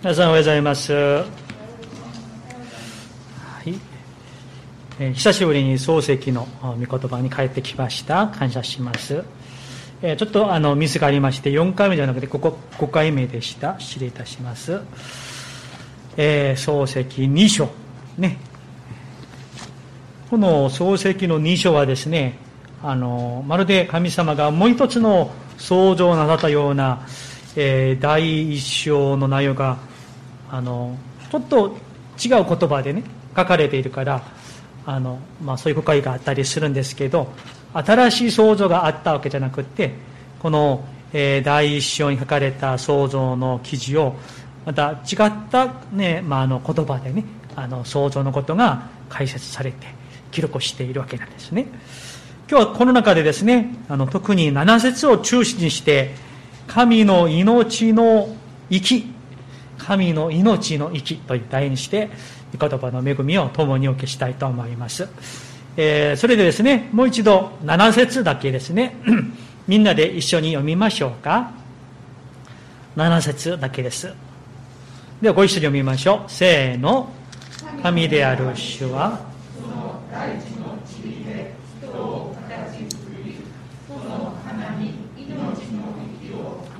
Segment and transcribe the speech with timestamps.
[0.00, 1.24] 皆さんおはようございます、は
[3.66, 3.74] い。
[5.00, 8.28] えー、久しぶりに漱石の御言葉に帰ってきました。
[8.28, 9.24] 感謝します、
[10.00, 13.74] えー、ちょっとあのミスがありまして4回目じゃなくてここ5回目でした。
[13.80, 14.80] 失礼いたします、
[16.16, 17.68] えー、漱石2章
[18.18, 18.38] ね。
[20.30, 22.38] この漱石の2章はですね
[22.84, 27.04] あのまるで神様がもう一つの創造なさったような、
[27.56, 29.87] えー、第一章の内容が
[30.50, 30.96] あの
[31.30, 31.76] ちょっと
[32.22, 33.04] 違う言葉でね
[33.36, 34.22] 書かれているから
[34.86, 37.28] あの、まあ、そういう誤解があったりするんですけど
[37.72, 39.92] 新しい創造があったわけじゃなくて
[40.40, 44.16] この、えー、第一章に書かれた創造の記事を
[44.64, 49.86] また違った、ねまあ、あの言葉でねあの創造のことが解説されて
[50.30, 51.66] 記録しているわけなんですね。
[52.50, 56.14] 今日はこの中でですねあの特に7節を中心にして
[56.66, 58.34] 神の命の
[58.70, 59.12] 息
[59.78, 62.10] 神の命の息という題にして、
[62.58, 65.08] 御言葉の恵みを共にお受けしたいと思います。
[65.76, 68.96] えー、それでですね、もう一度7節だけですね、
[69.68, 71.52] みんなで一緒に読みましょうか。
[72.96, 74.12] 7節だけです。
[75.22, 76.30] ではご一緒に読みましょう。
[76.30, 77.10] せーの。
[77.82, 79.20] 神である主は、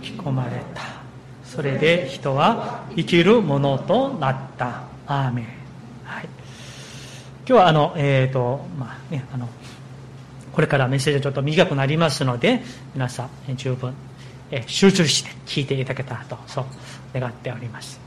[0.00, 0.77] 吹き込まれた。
[1.58, 4.84] それで人は生きるものとなった。
[5.08, 5.44] アーメン、
[6.04, 9.48] はい、今日はあのえっ、ー、とまあねあの
[10.52, 12.62] これからメッセージちょっと短くなりますので
[12.94, 13.92] 皆さん十分
[14.52, 16.64] え集中して聞いていただけたらとそう
[17.18, 17.98] 願っております。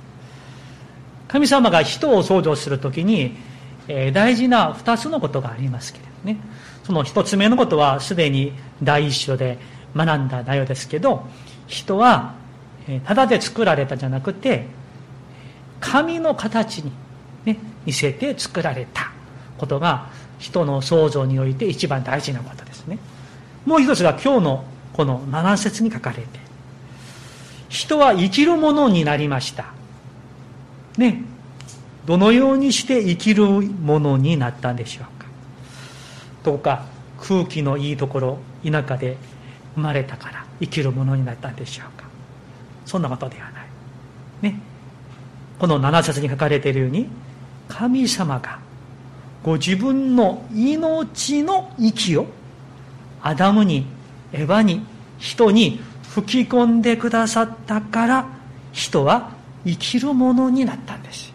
[1.27, 3.36] 神様が人を創造するときに、
[3.89, 6.38] え、大事な2つのことがありますけれどね。
[6.86, 9.58] その1つ目のことはすでに第一章で
[9.93, 11.27] 学んだ内容ですけど
[11.67, 12.39] 人は
[13.05, 14.65] ただで作られたじゃなくて
[15.79, 16.91] 神の形に、
[17.45, 19.11] ね、似せて作られた。
[19.61, 22.97] ことが人の創造において一番大事なことですね。
[23.64, 26.23] もう一つが今日のこの7節に書かれて
[27.70, 29.65] 人は生きるものになりました。
[30.97, 31.21] ね
[32.08, 35.27] どのようにして生きるものになったんでしょうか。
[36.43, 36.86] どうか
[37.20, 39.17] 空気のいいところ田舎で
[39.75, 42.11] 生まれたから生きるものになったんでしょうか。
[42.91, 43.65] そんなことではない。
[44.41, 44.59] ね。
[45.57, 47.07] この7節に書かれているように、
[47.69, 48.59] 神様が
[49.43, 52.25] ご自分の命の息を
[53.21, 53.85] アダムに、
[54.33, 54.85] エヴァに、
[55.19, 55.79] 人に
[56.09, 58.25] 吹き込んでくださったから、
[58.73, 59.31] 人は
[59.63, 61.31] 生きるものになったんです。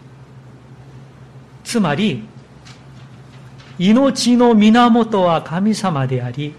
[1.63, 2.23] つまり、
[3.79, 6.53] 命の源は神様であり、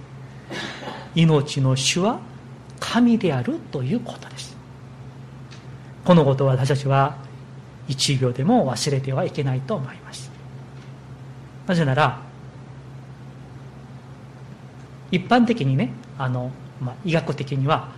[1.15, 2.19] 命の主は
[2.81, 4.48] 神であるということです。
[6.09, 7.19] このことを私たちは
[7.87, 10.31] 一秒でも忘れてはいけないと思います。
[11.67, 12.23] なぜなら
[15.11, 17.91] 一般的にねあの、まあ、医学的には、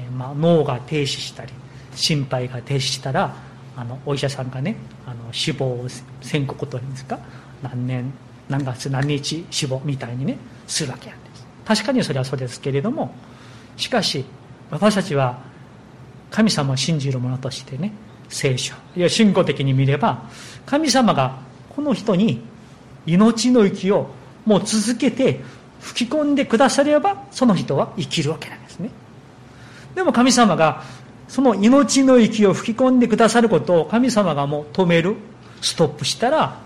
[0.00, 1.52] えー、まあ、脳が停止したり
[1.94, 3.36] 心肺が停止したら
[3.76, 5.86] あのお医者さんがねあの死亡を
[6.22, 7.18] 宣告というんですか
[7.60, 8.14] 何年
[8.48, 11.46] 何月何日死亡みたいにねするわけなんです。
[11.66, 13.14] 確かにそれはそうですけれども
[13.76, 14.24] しかし
[14.70, 15.45] 私たちは
[16.36, 17.92] 神様を信じる者としてね
[18.28, 18.74] 聖書。
[18.94, 20.28] いや信仰的に見れば
[20.66, 21.38] 神様が
[21.74, 22.42] この人に
[23.06, 24.10] 命の息を
[24.44, 25.40] もう続けて
[25.80, 28.90] 吹き込んでくださればその人は生きるわけなんですね。
[29.94, 30.82] でも神様が
[31.26, 35.16] その命の息を吹き込んでくださることを神様がもう止める
[35.62, 36.58] ストップしたら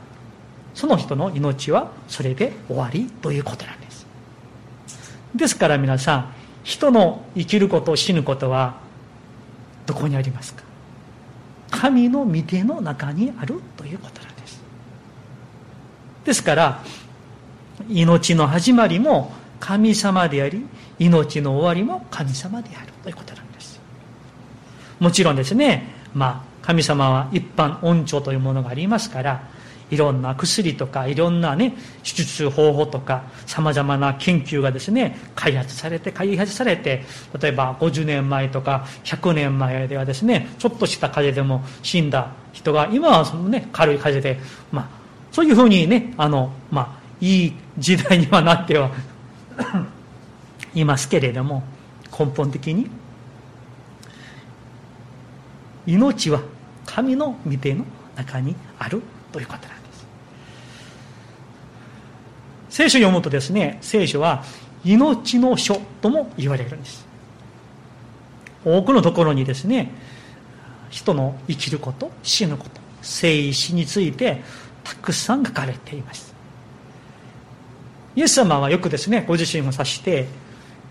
[0.74, 4.04] その人の命はそれで終わりということなんです。
[5.36, 8.89] ですから皆さん人の生きること死ぬことは
[9.90, 10.62] どこにありますか？
[11.72, 14.60] 神の御手の中にあるということなんです。
[16.24, 16.82] ですから
[17.88, 20.64] 命の始まりも神様であり
[21.00, 23.80] 命の終わりも神様であるということなんです。
[25.00, 25.88] もちろんですね。
[26.14, 29.42] まあ神様は一般恩寵というものがありますから
[29.90, 37.04] いろんな薬とかいろんなね手術方法とかさまざまな研究がですね開発されて開発されて
[37.40, 44.40] 例えば50年前とか100年前ではですねちょっとした風邪でも死んだ人が今はそのね軽い風邪で
[44.70, 44.88] まあ
[45.32, 48.90] そういうふうにねあのまあいい時代にはなっては
[50.74, 51.62] いますけれども
[52.16, 52.90] 根本的に
[55.86, 56.40] 命は
[56.86, 57.84] 神の御手の
[58.16, 59.02] 中にある
[59.32, 59.79] ということなんです。
[62.70, 64.44] 聖書を読むとですね聖書は
[64.84, 67.06] 命の書とも言われるんです。
[68.64, 69.90] 多くのところにですね
[70.88, 74.42] 人の生きること死ぬこと生死について
[74.84, 76.34] たくさん書かれています。
[78.16, 80.26] イエス様はよくですねご自身を指して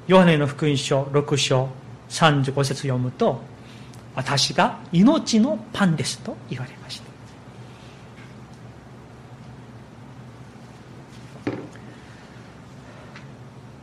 [0.07, 1.69] ヨハネの福音書6章
[2.09, 3.41] 35節読むと
[4.15, 7.08] 私が命のパンですと言われました。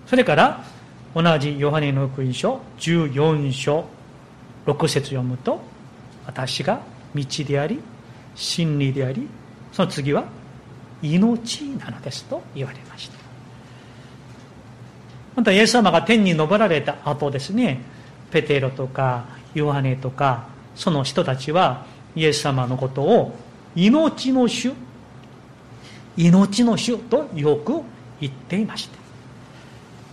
[0.07, 0.65] それから
[1.15, 3.85] 同じヨハネの福音書14章
[4.67, 5.61] 6節読むと
[6.27, 6.81] 私が
[7.15, 7.81] 道であり
[8.35, 9.27] 真理であり
[9.73, 10.25] その次は
[11.03, 13.17] 命なのですと言われました。
[15.37, 17.83] またイエス様が天に昇られた後ですね
[18.31, 23.37] ペテロとかヨハネとかその人たちはイエス様のことを
[23.75, 24.73] 命の主
[26.17, 27.83] 命の主とよく
[28.21, 29.06] 言っていました。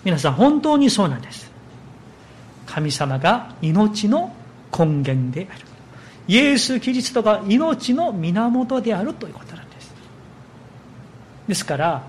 [0.03, 1.51] 皆さん本当にそうなんです。
[2.65, 4.33] 神様が命の
[4.77, 5.65] 根源である。
[6.27, 9.93] イエス・キリストが命の源であるということなんです。
[11.47, 12.03] ですから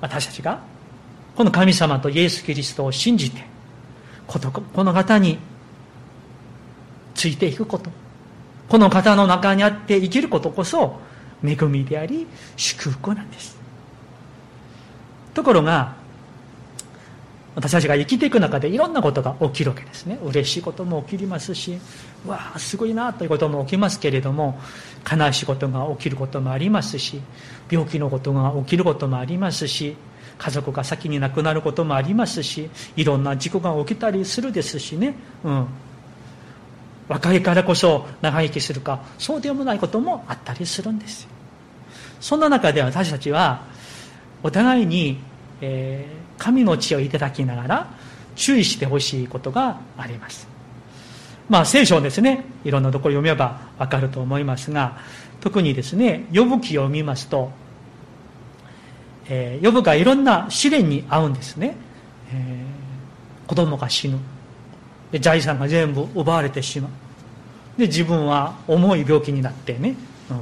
[0.00, 0.60] 私たちが
[1.36, 3.44] この神様とイエス・キリストを信じて
[4.26, 5.38] この方に
[7.14, 7.90] ついていくこと
[8.68, 11.00] この方の中にあって生きることこそ
[11.44, 12.26] 恵みであり
[12.56, 13.58] 祝福なんです。
[15.34, 15.99] ところが
[17.54, 20.18] 私たちが生きていく中でいろんなことが起きるわけですね。
[20.24, 21.78] 嬉しいことも起きりますし
[22.26, 24.58] わあすごいなということも起きますけれども
[25.10, 27.20] 悲しいことが起きることもありますし
[27.70, 29.96] 病気のことが起きることもありますし
[30.38, 35.14] 家族が先に亡くなることもありますしいろんな事故が起きたりするですしね、
[35.44, 35.66] うん、
[37.08, 41.28] 若いからこそ長生きするかそうでもないこともあったりするんです
[42.20, 43.64] そんな中で私たちは
[44.42, 45.18] お互いに、
[45.60, 47.86] えー、神の知をいただきながら
[48.34, 50.48] 注意してほしいことがあります。
[51.48, 54.98] まあ聖書をですねいろんなところ読めばわかると思いますが
[55.40, 57.50] 特にですね呼ぶ記を見ますと、
[59.28, 61.76] えー、呼ぶがいろんな試練に遭うんですね、
[62.32, 64.18] えー、子供が死ぬ。
[65.20, 66.90] 財産が全部奪われてしまう。
[67.80, 69.96] で自分は重い病気になってね、
[70.30, 70.40] うん、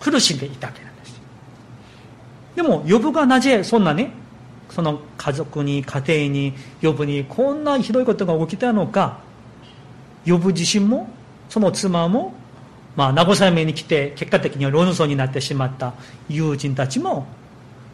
[0.00, 0.87] 苦しんでいたわけ
[2.58, 4.10] でも呼ぶがなぜそんなね
[4.68, 9.20] その家族に家庭に呼ぶにこんなひどいことが起きたのか
[10.26, 11.08] 呼ぶ自身も
[11.48, 12.34] その妻も
[12.96, 15.94] まあ慰めに来て結果的には論争になってしまった
[16.28, 17.28] 友人たちも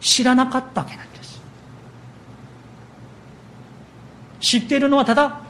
[0.01, 1.39] 知らなかったわけなんです。
[4.39, 5.41] 知っているのはただ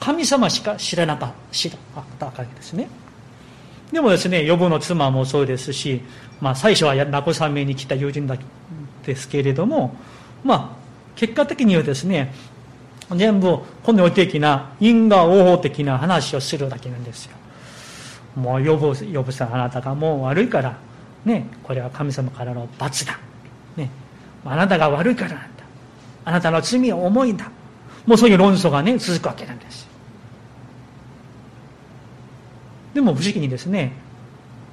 [0.00, 1.32] 神様しか知らなかっ
[2.18, 2.88] たわけですね。
[3.92, 6.02] でもですね予防の妻もそうですし、
[6.40, 8.36] まあ、最初は慰めに来た友人だ
[9.04, 9.94] ですけれども
[10.44, 10.76] まあ
[11.14, 12.32] 結果的にはですね
[13.14, 17.36] 全部この的な因果応報的な話をするだけなんですよ。
[18.34, 20.76] もう予防予防さんあなたがもう悪いから
[21.24, 23.18] ねこれは神様からの罰だ。
[23.76, 23.90] ね
[24.44, 25.46] あなたが悪いからなんだ。
[26.24, 27.50] あなたの罪は重いんだ。
[28.06, 29.88] もうそういう論争がね続くわけなんです
[32.96, 33.92] でも不思議にですね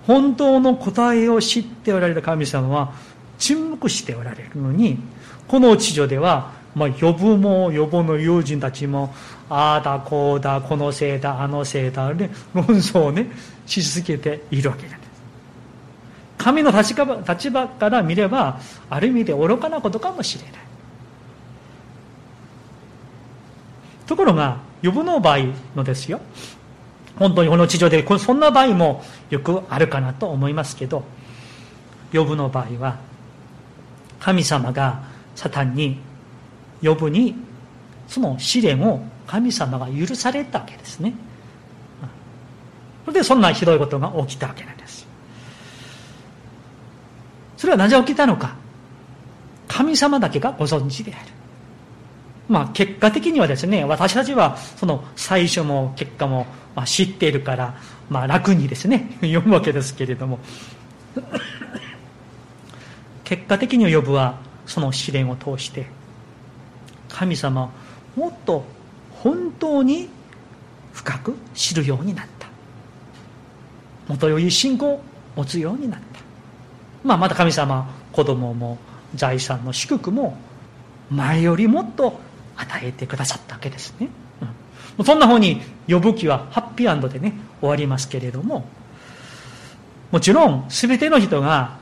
[0.08, 2.94] 本当の答えを知っておられる神様は
[3.38, 4.98] 沈黙しておられるのに
[5.46, 9.14] この地上では、まあ、呼ぶも呼ぶの友人たちも
[9.50, 13.30] ああだこうだこのせいだあのせいだで論争をね
[13.66, 15.10] し続けているわけなんです。
[16.38, 20.54] 神の立場立場から見ればある意味で愚かなことかもしれない。
[24.08, 25.40] ところが呼ぶの場合
[25.76, 26.22] のですよ
[27.18, 31.04] 本当にこの地上でそんな場合もよくあるかなと思いますけど
[32.12, 32.98] 呼ぶの場合は
[34.20, 35.04] 神様が
[35.36, 36.00] サタンに
[36.82, 37.36] 呼ぶに
[38.08, 41.14] その試練を神様が許されたわけですね。
[43.06, 45.06] それでそんなひどいことが起きたわけなんです。
[47.58, 48.56] それはなぜ起きたのか。
[49.68, 51.26] 神様だけがご存知である。
[52.54, 56.46] まあ、結果的にはですね私たちはその最初も結果も
[56.76, 57.74] まあ知っているから、
[58.12, 60.38] まあ、楽にですね 読むわけですけれども。
[63.26, 64.36] 結果的に呼ぶは
[64.68, 65.88] その試練を通して
[67.10, 67.70] 神様を
[68.20, 68.64] もっと
[69.24, 70.10] 本当に
[70.94, 72.48] 深く知るようになった。
[74.08, 75.02] もとよい信仰を
[75.36, 76.20] 持つようになった、
[77.04, 78.78] まあ、また神様子供も
[79.16, 80.38] 財産の祝福も
[81.10, 82.20] 前よりもっと
[82.74, 84.10] 与えてくださったわけですね、
[84.98, 88.66] うん、そんなふうに呼ぶ気はハッピーアンドでね終わりますけれども
[90.12, 91.78] もちろん全ての人が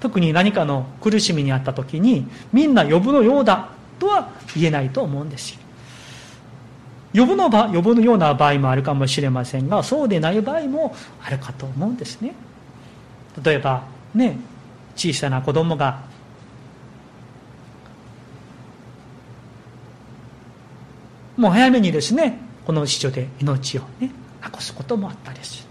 [0.00, 5.60] 特に何かの苦しみにあった時にみんな呼ぶのようだとは言えないと思うんですよ。
[7.12, 12.34] 呼ぶの場呼ぶのような場合もあるかもしれませんがそうでない場合もあるかと思うんですね。
[13.42, 14.38] 例えばね
[14.96, 16.02] 小さな子供が
[21.40, 24.10] もう早めにですねこの地上で命をね
[24.42, 25.66] なくすこともあったりす。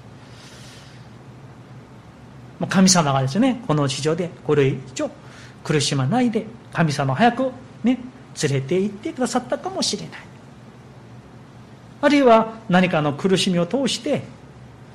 [2.67, 5.11] 神様がですねこの地上でこれ以上
[5.63, 7.51] 苦しまないで神様早く
[7.83, 7.99] ね
[8.41, 10.19] 連れて行ってくださったかもしれない。
[12.01, 14.23] あるいは何かの苦しみを通して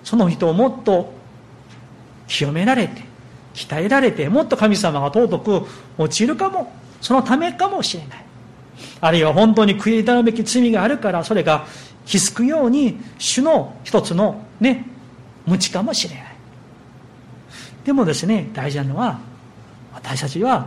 [0.03, 1.13] その人をもっと
[2.27, 3.03] 清められて
[3.55, 5.67] 鍛えられてもっと神様が尊く
[5.99, 8.24] 用いるかもそのためかもしれない。
[9.01, 11.67] あるいは本当に悔い改めべき罪があるからそれが
[12.07, 14.87] 気づくように主の一つのね
[15.47, 16.25] 無知かもしれない。
[17.85, 19.21] でもですね大事なのは
[19.93, 20.67] 私たちは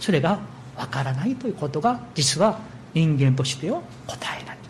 [0.00, 0.38] それが
[0.76, 2.58] わからないということが実は
[2.94, 4.64] 人間としての答えなんで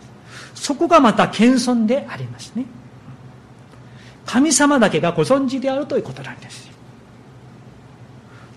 [0.55, 0.63] す。
[0.63, 2.65] そこがまた謙遜でありますね。
[4.25, 6.69] 神様だけがご存知であるということなんです。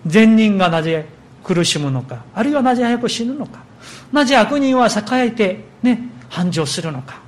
[0.05, 1.05] 善人がなぜ
[1.43, 3.68] 苦しむのかあるいはなぜ早く死ぬのか。
[4.11, 7.21] なぜ悪人は栄えてね繁盛するのか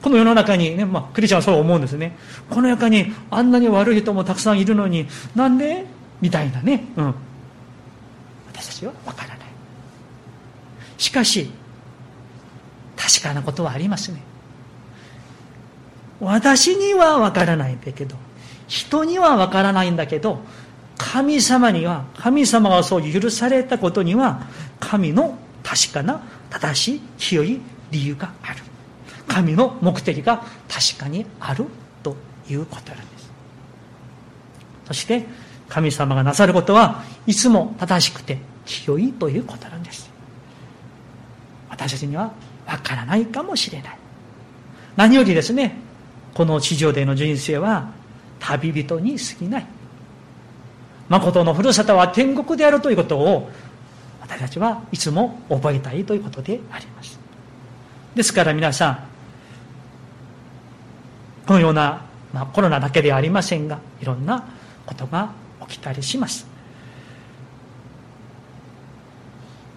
[0.00, 2.16] この世の中にね、まあ、クリスチャンはそう思うんですね。
[2.48, 5.86] この中にあんなに悪い人もたくさんいるのに、なんで？
[6.20, 6.84] みたいなね。
[6.96, 7.14] うん。
[8.46, 9.38] 私たちはわからない。
[10.98, 11.50] しかし、
[12.96, 14.22] 確かなことはありますね。
[16.20, 18.14] 私にはわからないんだけど、
[18.68, 20.38] 人にはわからないんだけど、
[20.98, 24.42] 神様には、神様がそう許されたことには、
[24.80, 28.62] 神の確かな正しい清い理由がある。
[29.28, 31.66] 神の目的が確かにある
[32.02, 32.16] と
[32.50, 33.30] いうことなんです。
[34.86, 35.26] そして
[35.68, 40.10] 神様がなさることはいつも正しくて清いということなんです。
[41.68, 42.32] 私たちには
[42.66, 43.98] わからないかもしれない。
[44.96, 45.76] 何よりですね
[46.34, 47.92] この地上での人生は
[48.40, 49.66] 旅人に過ぎない。
[51.08, 53.50] 誠のふるさとは天国であるということを
[54.20, 57.18] 私たちはいつも覚えたいということであります。
[58.14, 58.98] ですから皆さん
[61.46, 64.44] このような、まあ、コロナだけではありませんがいろんな
[64.84, 65.32] ことが
[65.66, 66.46] 起きたりします。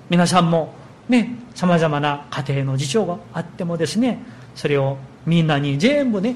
[0.09, 0.73] 皆さんも
[1.07, 4.19] ねさまざまな家庭の事情があってもですね
[4.55, 6.35] それをみんなに全部ね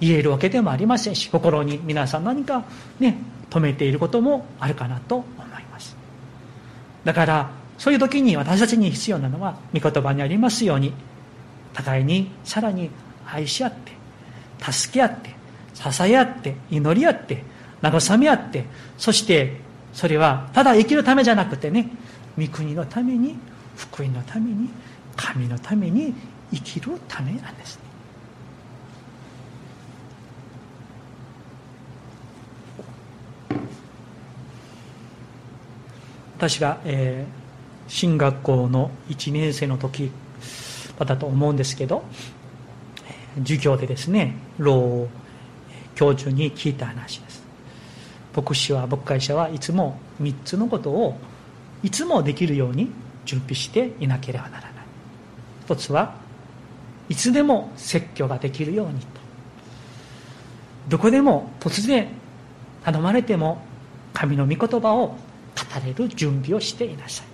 [0.00, 2.64] 言えるわけでもありませんし心に皆さん何か
[2.98, 3.16] ね
[3.50, 5.96] 止めていることもあるかなと思います。
[7.04, 10.92] だからそういう時に私たちに必要なのは御言葉にありますように
[11.74, 12.90] 互いにさらに
[13.26, 13.92] 愛し合って
[14.72, 15.30] 助け合って
[15.74, 17.44] 支え合って祈り合って
[17.82, 18.64] 慰め合って
[18.96, 19.60] そして
[19.92, 21.90] それはただ生きるためじゃなくてね
[22.38, 23.36] 御国のために
[23.76, 24.70] 福音のために
[25.16, 26.14] 神のために
[26.52, 27.85] 生きるためなんです。
[36.36, 40.10] 私が、えー、進学校の1年生の時
[40.98, 42.04] だと思うんですけど
[43.38, 45.08] 授業でですね老
[45.94, 47.42] 教授に聞いた話です。
[48.34, 51.18] 牧師は牧会者はいつも3つのことを
[51.82, 52.90] いつもできるように
[53.24, 54.72] 準備していなければならない。
[55.64, 56.16] 一つは
[57.08, 59.06] いつでも説教ができるようにと。
[60.88, 62.08] どこでも突然
[62.84, 63.62] 頼まれても
[64.12, 65.16] 神の御言葉を
[65.56, 67.26] 語れる準備をしていなさい。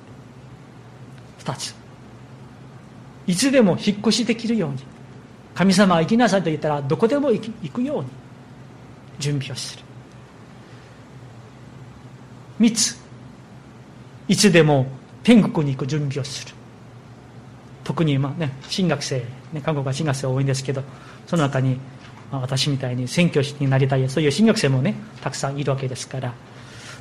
[1.38, 1.74] 二つ。
[3.26, 4.78] いつでも引っ越しできるように。
[5.54, 8.06] 神様は行きなさいと言ったらどこでも行くように。
[9.18, 9.84] 準備をする。
[12.60, 12.98] 3つ。
[14.28, 14.86] いつでも
[15.22, 16.54] 天国に行く準備をする。
[17.84, 20.82] 特にまあ、ね、新学生、ね、韓国は新学生多いんですけど
[21.26, 21.78] その中に、
[22.30, 26.32] 私みたいに宣教師になりたいそういう新学生もねたくさんいるわけですから。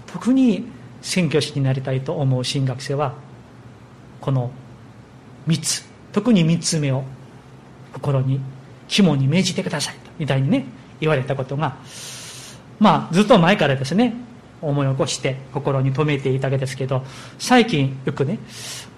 [0.07, 0.65] 特に
[1.01, 3.13] 宣教師になりたいと思う新学生は
[4.20, 4.51] この
[5.48, 7.03] 3つ特に3つ目を
[7.93, 8.39] 心に
[8.88, 10.65] 肝に銘じてくださいとみたいにね
[11.00, 11.77] 言われたことが
[12.79, 14.13] まあずっと前からですね
[14.62, 17.03] 思い起こして心に留めていたわけですけど
[17.39, 18.38] 最近よくね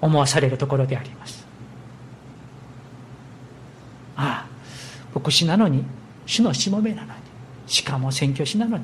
[0.01, 1.47] 思わされるところであります。
[4.15, 5.85] ああ牧師なのに
[6.25, 7.19] 主のしもべなのに
[7.67, 8.83] しかも宣教師なのに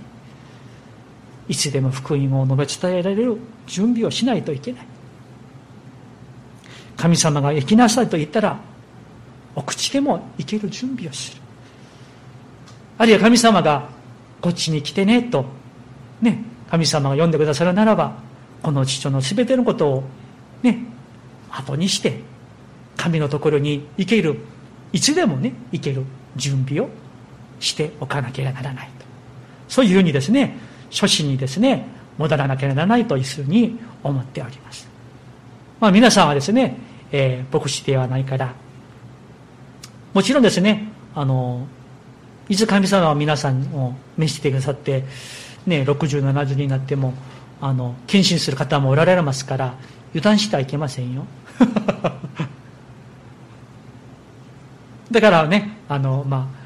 [1.50, 4.86] いつでも福音を述べ伝えられる準備をしないといけない。
[6.96, 8.60] 神様が行きなさいと言ったら
[9.56, 11.42] お口でも行ける準備をする。
[13.00, 13.90] あるいは神様が
[14.42, 15.46] こっちに来てねと
[16.22, 18.14] ね神様が呼んでくださるならば
[18.62, 20.04] この父の全てのことを
[20.62, 20.86] ね
[21.50, 22.22] 後にして
[22.96, 24.40] 神のところに行ける。
[24.92, 26.04] いつでもね行ける
[26.36, 26.90] 準備を
[27.60, 29.06] しておかなければならないと。
[29.68, 31.86] そういうふうにですね初心にですね
[32.18, 34.90] 戻らなければならないというふうに思っております。
[35.80, 36.78] まあ皆さんはですね、
[37.12, 38.54] えー、牧師ではないから
[40.14, 41.66] もちろんですねあの
[42.50, 45.06] いつ神様は皆さんを召してくださって
[45.66, 47.14] ね6070になっても
[47.62, 49.76] あの献身する方もおられますから
[50.10, 51.26] 油断してはいけませんよ。
[55.12, 56.60] だからねあのまあ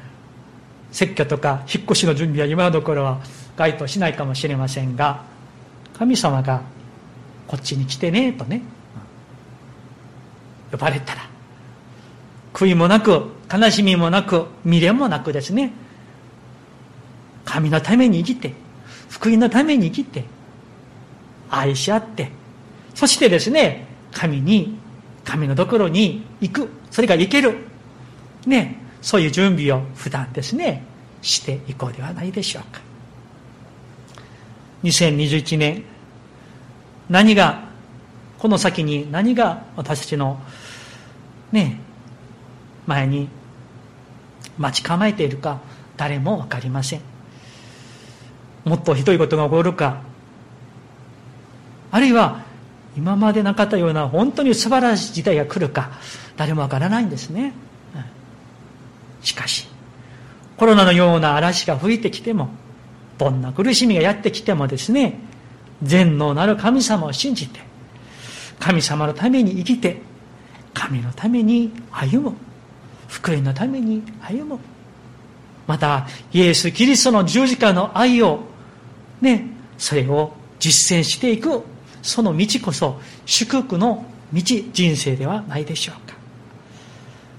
[0.90, 3.18] 説教とか引っ越しの準備は今のところは
[3.56, 5.22] 該当しないかもしれませんが
[5.96, 6.62] 神様が
[7.46, 8.62] こっちに来てねとね
[10.70, 11.28] 呼ばれたら
[12.52, 15.72] 悔いもなく悲しみもなく未練もなくですね
[17.44, 18.54] 神のために生きて
[19.08, 20.24] 福音のために生きて
[21.50, 22.30] 愛し合って
[22.94, 24.76] そしてですね神に
[25.24, 27.56] 神のところに行くそれが行ける
[28.46, 30.82] ねそういう準備を普段ですね
[31.22, 32.93] していこうではないでしょうか。
[34.84, 35.82] 2021年。
[37.10, 37.64] 何が
[38.38, 40.38] この先に何が私たちの
[41.52, 41.78] ね
[42.86, 43.28] 前に
[44.56, 45.60] 待ち構えているか
[45.96, 47.00] 誰も分かりません。
[48.64, 50.02] もっとひどいことが起こるか
[51.90, 52.42] あるいは
[52.96, 55.90] 今までなかったような本当に素晴らしい時代が来るか
[56.36, 57.52] 誰もわからないんですね、
[59.22, 59.68] しかし
[60.56, 62.48] コロナのような嵐が吹いてきても
[63.18, 65.18] どんな苦しみがやってきてもですね
[65.82, 67.60] 全能なる神様を信じて
[68.58, 70.00] 神様のために生きて
[70.72, 72.36] 神のために歩む
[73.08, 74.58] 福音のために歩む
[75.66, 78.40] またイエス・キリストの十字架の愛を
[79.20, 79.46] ね
[79.78, 81.62] それを実践していく
[82.02, 84.42] その道こそ祝福の道
[84.72, 86.14] 人生ではないでしょうか。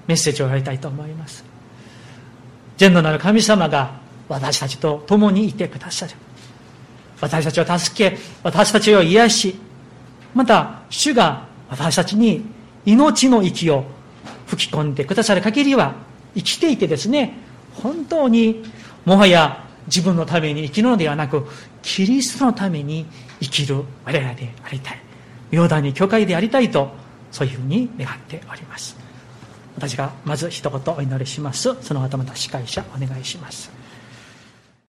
[0.07, 1.43] メッセージをやりたいと思います。
[2.77, 6.13] 善のなる神様が私たちと共にいてくださる。
[7.21, 9.55] 私たちを助け私たちを癒し
[10.33, 12.45] また主が私たちに
[12.85, 13.85] 命の息を
[14.47, 15.95] 吹き込んでくださる限りは
[16.35, 17.33] 生きていてですね
[17.73, 18.63] 本当に
[19.05, 21.45] もはや自分のために生きるのではなく
[21.81, 23.05] キリストのために
[23.39, 24.99] 生きる我らでありたい。
[25.51, 26.91] 妙談に教会でありたいと
[27.31, 28.97] そういうふうに願っております。
[29.75, 31.75] 私がまず一言お祈りします。
[31.81, 33.84] その後また司会者お願いします。